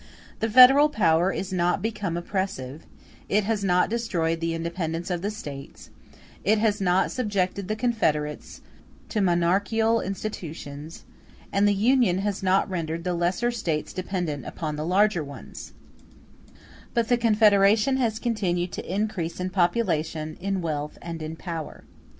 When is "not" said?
1.53-1.83, 3.63-3.87, 6.81-7.11, 12.41-12.67